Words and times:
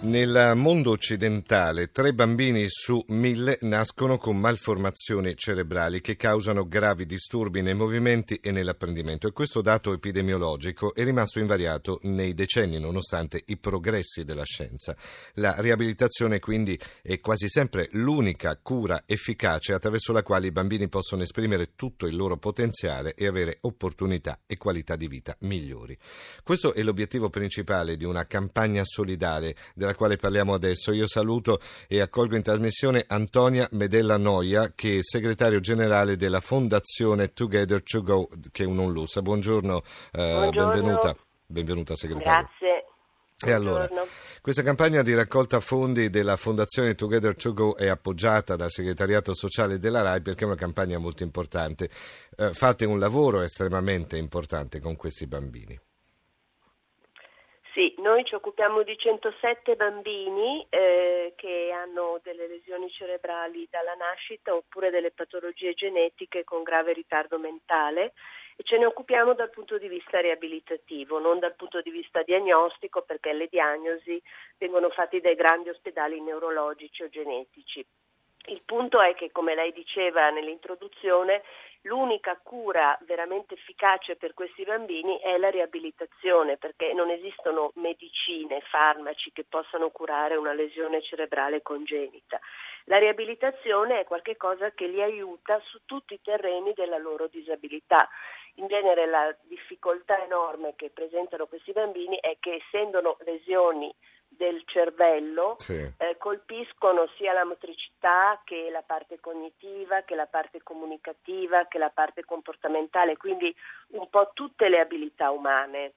Nel 0.00 0.52
mondo 0.54 0.92
occidentale 0.92 1.90
tre 1.90 2.14
bambini 2.14 2.66
su 2.68 3.04
mille 3.08 3.58
nascono 3.62 4.16
con 4.16 4.38
malformazioni 4.38 5.34
cerebrali 5.34 6.00
che 6.00 6.14
causano 6.14 6.68
gravi 6.68 7.04
disturbi 7.04 7.62
nei 7.62 7.74
movimenti 7.74 8.36
e 8.36 8.52
nell'apprendimento 8.52 9.26
e 9.26 9.32
questo 9.32 9.60
dato 9.60 9.92
epidemiologico 9.92 10.94
è 10.94 11.02
rimasto 11.02 11.40
invariato 11.40 11.98
nei 12.04 12.32
decenni 12.32 12.78
nonostante 12.78 13.42
i 13.46 13.56
progressi 13.56 14.22
della 14.22 14.44
scienza. 14.44 14.96
La 15.34 15.56
riabilitazione 15.58 16.38
quindi 16.38 16.78
è 17.02 17.18
quasi 17.18 17.48
sempre 17.48 17.88
l'unica 17.92 18.56
cura 18.62 19.02
efficace 19.04 19.72
attraverso 19.72 20.12
la 20.12 20.22
quale 20.22 20.46
i 20.46 20.52
bambini 20.52 20.88
possono 20.88 21.22
esprimere 21.22 21.74
tutto 21.74 22.06
il 22.06 22.14
loro 22.14 22.36
potenziale 22.36 23.14
e 23.14 23.26
avere 23.26 23.58
opportunità 23.62 24.38
e 24.46 24.58
qualità 24.58 24.94
di 24.94 25.08
vita 25.08 25.36
migliori. 25.40 25.98
Questo 26.44 26.72
è 26.72 26.84
l'obiettivo 26.84 27.30
principale 27.30 27.96
di 27.96 28.04
una 28.04 28.24
campagna 28.26 28.84
solidale 28.84 29.56
della 29.74 29.86
della 29.88 29.94
quale 29.94 30.16
parliamo 30.16 30.54
adesso. 30.54 30.92
Io 30.92 31.06
saluto 31.06 31.60
e 31.86 32.00
accolgo 32.00 32.36
in 32.36 32.42
trasmissione 32.42 33.04
Antonia 33.06 33.66
Medella 33.72 34.16
Noia, 34.16 34.70
che 34.74 34.98
è 34.98 35.02
segretario 35.02 35.60
generale 35.60 36.16
della 36.16 36.40
Fondazione 36.40 37.32
Together 37.32 37.82
to 37.82 38.02
Go, 38.02 38.28
che 38.52 38.64
è 38.64 38.66
un'onlusa. 38.66 39.22
Buongiorno, 39.22 39.82
eh, 40.12 40.32
Buongiorno. 40.32 40.72
benvenuta. 40.72 41.16
Benvenuta 41.46 41.96
segretario. 41.96 42.48
Grazie. 42.58 42.84
E 43.40 43.52
allora, 43.52 43.88
questa 44.42 44.64
campagna 44.64 45.00
di 45.02 45.14
raccolta 45.14 45.60
fondi 45.60 46.10
della 46.10 46.36
Fondazione 46.36 46.96
Together 46.96 47.36
to 47.36 47.52
Go 47.52 47.76
è 47.76 47.86
appoggiata 47.86 48.56
dal 48.56 48.70
segretariato 48.70 49.32
sociale 49.32 49.78
della 49.78 50.02
RAI 50.02 50.22
perché 50.22 50.42
è 50.42 50.46
una 50.46 50.56
campagna 50.56 50.98
molto 50.98 51.22
importante. 51.22 51.88
Eh, 52.36 52.52
fate 52.52 52.84
un 52.84 52.98
lavoro 52.98 53.40
estremamente 53.42 54.16
importante 54.16 54.80
con 54.80 54.96
questi 54.96 55.28
bambini. 55.28 55.78
Sì, 57.78 57.94
noi 57.98 58.24
ci 58.24 58.34
occupiamo 58.34 58.82
di 58.82 58.98
107 58.98 59.76
bambini 59.76 60.66
eh, 60.68 61.32
che 61.36 61.70
hanno 61.72 62.18
delle 62.24 62.48
lesioni 62.48 62.90
cerebrali 62.90 63.68
dalla 63.70 63.94
nascita 63.94 64.52
oppure 64.52 64.90
delle 64.90 65.12
patologie 65.12 65.74
genetiche 65.74 66.42
con 66.42 66.64
grave 66.64 66.92
ritardo 66.92 67.38
mentale 67.38 68.14
e 68.56 68.64
ce 68.64 68.78
ne 68.78 68.86
occupiamo 68.86 69.32
dal 69.34 69.50
punto 69.50 69.78
di 69.78 69.86
vista 69.86 70.18
riabilitativo, 70.18 71.20
non 71.20 71.38
dal 71.38 71.54
punto 71.54 71.80
di 71.80 71.90
vista 71.90 72.24
diagnostico 72.24 73.02
perché 73.02 73.32
le 73.32 73.46
diagnosi 73.48 74.20
vengono 74.58 74.90
fatte 74.90 75.20
dai 75.20 75.36
grandi 75.36 75.68
ospedali 75.68 76.20
neurologici 76.20 77.04
o 77.04 77.08
genetici. 77.08 77.86
Il 78.46 78.62
punto 78.64 79.00
è 79.00 79.14
che, 79.14 79.30
come 79.30 79.54
lei 79.54 79.72
diceva 79.72 80.30
nell'introduzione, 80.30 81.42
l'unica 81.82 82.38
cura 82.42 82.98
veramente 83.02 83.54
efficace 83.54 84.16
per 84.16 84.34
questi 84.34 84.64
bambini 84.64 85.18
è 85.20 85.36
la 85.38 85.50
riabilitazione, 85.50 86.56
perché 86.56 86.92
non 86.92 87.10
esistono 87.10 87.72
medicine, 87.76 88.60
farmaci 88.62 89.32
che 89.32 89.44
possano 89.48 89.90
curare 89.90 90.36
una 90.36 90.52
lesione 90.52 91.02
cerebrale 91.02 91.62
congenita. 91.62 92.40
La 92.84 92.98
riabilitazione 92.98 94.00
è 94.00 94.04
qualcosa 94.04 94.70
che 94.72 94.86
li 94.86 95.02
aiuta 95.02 95.60
su 95.64 95.80
tutti 95.84 96.14
i 96.14 96.20
terreni 96.22 96.72
della 96.74 96.98
loro 96.98 97.26
disabilità. 97.28 98.08
In 98.54 98.66
genere 98.66 99.06
la 99.06 99.34
difficoltà 99.42 100.22
enorme 100.24 100.74
che 100.74 100.90
presentano 100.90 101.46
questi 101.46 101.72
bambini 101.72 102.18
è 102.18 102.38
che 102.40 102.54
essendo 102.64 103.18
lesioni 103.20 103.94
del 104.38 104.62
cervello 104.64 105.56
sì. 105.58 105.74
eh, 105.74 106.16
colpiscono 106.16 107.08
sia 107.16 107.32
la 107.32 107.44
motricità 107.44 108.40
che 108.44 108.70
la 108.70 108.82
parte 108.82 109.18
cognitiva, 109.20 110.02
che 110.02 110.14
la 110.14 110.26
parte 110.26 110.62
comunicativa, 110.62 111.66
che 111.66 111.78
la 111.78 111.90
parte 111.90 112.24
comportamentale, 112.24 113.16
quindi 113.16 113.54
un 113.88 114.08
po' 114.08 114.30
tutte 114.32 114.68
le 114.68 114.80
abilità 114.80 115.30
umane 115.30 115.92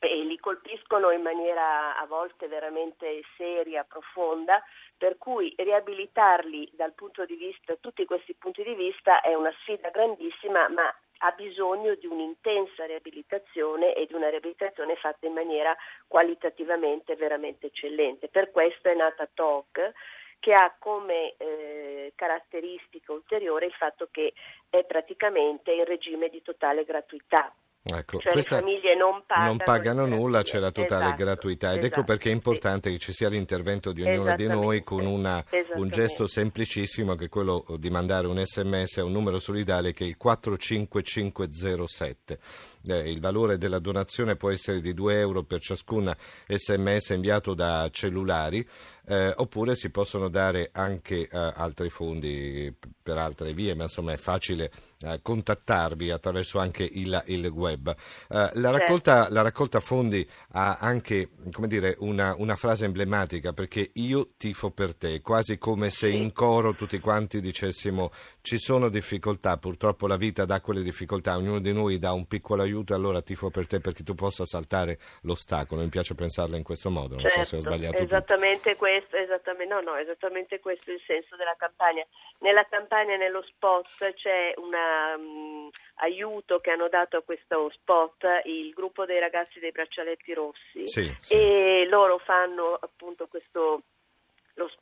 e 0.00 0.22
li 0.24 0.38
colpiscono 0.38 1.10
in 1.10 1.22
maniera 1.22 1.96
a 1.98 2.06
volte 2.06 2.46
veramente 2.46 3.22
seria, 3.36 3.84
profonda, 3.84 4.62
per 4.96 5.16
cui 5.18 5.52
riabilitarli 5.56 6.70
dal 6.72 6.92
punto 6.92 7.24
di 7.24 7.34
vista, 7.34 7.76
tutti 7.80 8.04
questi 8.04 8.34
punti 8.34 8.62
di 8.62 8.74
vista 8.74 9.20
è 9.20 9.34
una 9.34 9.52
sfida 9.60 9.90
grandissima, 9.90 10.68
ma 10.68 10.92
ha 11.18 11.30
bisogno 11.32 11.94
di 11.94 12.06
un'intensa 12.06 12.84
riabilitazione 12.86 13.94
e 13.94 14.06
di 14.06 14.14
una 14.14 14.28
riabilitazione 14.28 14.96
fatta 14.96 15.26
in 15.26 15.32
maniera 15.32 15.76
qualitativamente 16.06 17.16
veramente 17.16 17.66
eccellente. 17.66 18.28
Per 18.28 18.50
questo 18.50 18.88
è 18.88 18.94
nata 18.94 19.28
TOG 19.32 19.92
che 20.38 20.54
ha 20.54 20.74
come 20.78 21.34
eh, 21.36 22.12
caratteristica 22.14 23.12
ulteriore 23.12 23.66
il 23.66 23.72
fatto 23.72 24.08
che 24.10 24.32
è 24.70 24.84
praticamente 24.84 25.72
in 25.72 25.84
regime 25.84 26.28
di 26.28 26.42
totale 26.42 26.84
gratuità. 26.84 27.52
Ecco, 27.94 28.18
cioè 28.18 28.34
le 28.34 28.42
famiglie 28.42 28.94
non 28.94 29.22
pagano, 29.26 29.46
non 29.46 29.56
pagano 29.56 30.04
nulla, 30.04 30.42
c'è 30.42 30.58
la 30.58 30.70
totale 30.70 31.06
esatto, 31.06 31.24
gratuità 31.24 31.68
ed 31.68 31.76
ecco 31.76 31.86
esatto, 31.86 32.00
ecco 32.00 32.04
perché 32.04 32.28
è 32.28 32.32
importante 32.32 32.90
sì. 32.90 32.96
che 32.96 33.00
ci 33.00 33.14
sia 33.14 33.30
l'intervento 33.30 33.92
di 33.92 34.02
ognuno 34.02 34.36
di 34.36 34.46
noi 34.46 34.84
con 34.84 35.06
una, 35.06 35.42
un 35.74 35.88
gesto 35.88 36.26
semplicissimo 36.26 37.14
che 37.14 37.24
è 37.26 37.28
quello 37.30 37.64
di 37.78 37.88
mandare 37.88 38.26
un 38.26 38.44
sms 38.44 38.98
a 38.98 39.04
un 39.04 39.12
numero 39.12 39.38
solidale 39.38 39.92
che 39.92 40.04
è 40.04 40.06
il 40.06 40.18
45507. 40.18 42.38
Eh, 42.86 43.10
il 43.10 43.20
valore 43.20 43.58
della 43.58 43.78
donazione 43.78 44.36
può 44.36 44.50
essere 44.50 44.80
di 44.80 44.92
2 44.92 45.18
euro 45.18 45.42
per 45.42 45.60
ciascun 45.60 46.14
sms 46.46 47.08
inviato 47.10 47.54
da 47.54 47.88
cellulari 47.90 48.66
eh, 49.08 49.32
oppure 49.36 49.74
si 49.74 49.90
possono 49.90 50.28
dare 50.28 50.68
anche 50.72 51.28
eh, 51.28 51.28
altri 51.30 51.88
fondi 51.88 52.74
per 53.02 53.16
altre 53.16 53.54
vie, 53.54 53.74
ma 53.74 53.84
insomma 53.84 54.12
è 54.12 54.18
facile 54.18 54.70
eh, 55.00 55.20
contattarvi 55.22 56.10
attraverso 56.10 56.58
anche 56.58 56.82
il, 56.82 57.22
il 57.26 57.46
web. 57.46 57.88
Eh, 57.88 58.50
la, 58.54 58.70
raccolta, 58.70 59.14
certo. 59.20 59.32
la, 59.32 59.42
raccolta, 59.42 59.80
fondi 59.80 60.28
ha 60.52 60.78
anche 60.80 61.30
dire, 61.66 61.96
una, 62.00 62.34
una, 62.36 62.56
frase 62.56 62.84
emblematica 62.84 63.52
perché 63.52 63.90
io 63.94 64.30
tifo 64.36 64.70
per 64.70 64.94
te, 64.94 65.20
quasi 65.20 65.56
come 65.56 65.88
se 65.90 66.08
in 66.08 66.32
coro 66.32 66.74
tutti 66.74 66.98
quanti 66.98 67.40
dicessimo 67.40 68.10
ci 68.42 68.58
sono 68.58 68.88
difficoltà, 68.88 69.56
purtroppo 69.56 70.06
la 70.06 70.16
vita 70.16 70.44
dà 70.44 70.60
quelle 70.60 70.82
difficoltà, 70.82 71.36
ognuno 71.36 71.60
di 71.60 71.72
noi 71.72 71.98
dà 71.98 72.12
un 72.12 72.26
piccolo 72.26 72.62
aiuto 72.62 72.92
e 72.92 72.96
allora 72.96 73.22
tifo 73.22 73.50
per 73.50 73.66
te 73.66 73.78
perché 73.78 74.02
tu 74.02 74.14
possa 74.14 74.44
saltare 74.44 74.98
l'ostacolo. 75.22 75.82
Mi 75.82 75.88
piace 75.88 76.14
pensarla 76.14 76.56
in 76.56 76.62
questo 76.62 76.90
modo, 76.90 77.14
non 77.14 77.22
certo, 77.22 77.38
so 77.38 77.44
se 77.44 77.56
ho 77.56 77.60
sbagliato. 77.60 77.98
Esattamente 77.98 78.70
tutto. 78.70 78.76
questo, 78.78 78.97
esattamente, 79.10 79.72
no, 79.72 79.80
no, 79.80 79.96
esattamente 79.96 80.60
questo 80.60 80.90
è 80.90 80.94
il 80.94 81.02
senso 81.06 81.36
della 81.36 81.54
campagna. 81.56 82.04
Nella 82.40 82.64
campagna 82.64 83.16
nello 83.16 83.42
spot 83.42 84.12
c'è 84.14 84.54
un 84.56 84.72
um, 84.74 85.70
aiuto 85.96 86.60
che 86.60 86.70
hanno 86.70 86.88
dato 86.88 87.16
a 87.16 87.22
questo 87.22 87.70
spot 87.70 88.24
il 88.44 88.72
gruppo 88.72 89.04
dei 89.04 89.18
ragazzi 89.18 89.58
dei 89.58 89.72
braccialetti 89.72 90.32
rossi 90.34 90.86
sì, 90.86 91.16
sì. 91.20 91.34
e 91.34 91.86
loro 91.88 92.18
fanno 92.18 92.74
appunto 92.74 93.26
questo 93.26 93.82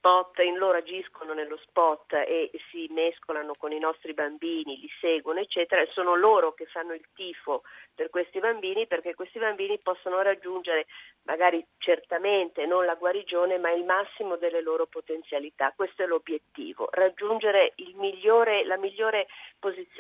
spot, 0.07 0.39
in 0.45 0.57
loro 0.57 0.79
agiscono 0.79 1.35
nello 1.35 1.57
spot 1.57 2.13
e 2.13 2.53
si 2.71 2.87
mescolano 2.93 3.55
con 3.59 3.73
i 3.73 3.81
nostri 3.81 4.15
bambini, 4.15 4.79
li 4.79 4.89
seguono, 5.01 5.41
eccetera, 5.41 5.83
e 5.83 5.89
sono 5.91 6.15
loro 6.15 6.55
che 6.55 6.67
fanno 6.67 6.95
il 6.95 7.05
tifo 7.13 7.63
per 7.93 8.09
questi 8.09 8.39
bambini 8.39 8.87
perché 8.87 9.15
questi 9.15 9.41
bambini 9.41 9.81
possono 9.81 10.23
raggiungere 10.23 10.87
magari 11.23 11.65
certamente 11.79 12.67
non 12.67 12.85
la 12.85 12.95
guarigione, 12.95 13.59
ma 13.59 13.73
il 13.73 13.85
massimo 13.85 14.37
delle 14.37 14.63
loro 14.63 14.87
potenzialità. 14.87 15.73
Questo 15.75 16.05
è 16.05 16.07
l'obiettivo, 16.07 16.89
raggiungere 16.93 17.75
migliore, 17.97 18.65
la 18.65 18.77
migliore 18.77 19.27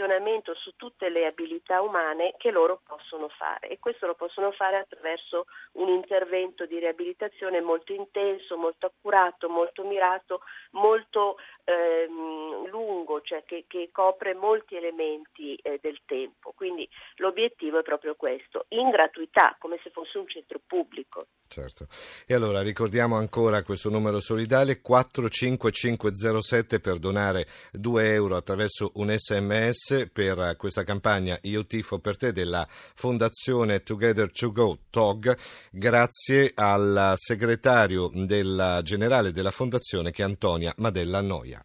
posizionamento 0.06 0.54
su 0.54 0.72
tutte 0.76 1.08
le 1.08 1.26
abilità 1.26 1.82
umane 1.82 2.34
che 2.38 2.50
loro 2.50 2.80
possono 2.86 3.28
fare. 3.28 3.68
E 3.68 3.78
questo 3.78 4.06
lo 4.06 4.14
possono 4.14 4.52
fare 4.52 4.78
attraverso 4.78 5.46
un 5.72 5.88
intervento 5.88 6.64
di 6.64 6.78
riabilitazione 6.78 7.60
molto 7.60 7.92
intenso, 7.92 8.56
molto 8.56 8.86
accurato, 8.86 9.48
molto 9.48 9.84
mirato, 9.84 10.40
molto 10.70 11.36
ehm, 11.66 12.70
lungo, 12.70 13.20
cioè 13.22 13.42
che, 13.44 13.64
che, 13.66 13.90
copre 13.92 14.34
molti 14.34 14.76
elementi 14.76 15.56
eh, 15.56 15.78
del 15.82 16.00
tempo. 16.06 16.52
Quindi 16.54 16.88
l'obiettivo 17.16 17.80
è 17.80 17.82
proprio 17.82 18.14
questo, 18.14 18.66
in 18.68 18.90
gratuità, 18.90 19.56
come 19.58 19.78
se 19.82 19.90
fosse 19.90 20.18
un 20.18 20.28
centro 20.28 20.60
pubblico. 20.64 21.26
Certo. 21.48 21.86
E 22.26 22.34
allora 22.34 22.62
ricordiamo 22.62 23.16
ancora 23.16 23.62
questo 23.62 23.90
numero 23.90 24.20
solidale 24.20 24.80
45507 24.80 26.80
per 26.80 26.98
donare 26.98 27.46
2 27.72 28.12
euro 28.12 28.36
attraverso 28.36 28.92
un 28.94 29.14
sms 29.16 30.10
per 30.12 30.56
questa 30.56 30.82
campagna 30.82 31.38
Io 31.42 31.64
tifo 31.66 32.00
per 32.00 32.16
te 32.16 32.32
della 32.32 32.66
Fondazione 32.68 33.82
Together 33.82 34.32
to 34.32 34.50
Go 34.50 34.78
TOG 34.90 35.36
grazie 35.70 36.50
al 36.54 37.12
segretario 37.16 38.10
del 38.12 38.80
generale 38.82 39.30
della 39.30 39.52
Fondazione 39.52 40.10
che 40.10 40.22
è 40.22 40.24
Antonia 40.24 40.74
Madella 40.78 41.20
Noia. 41.20 41.55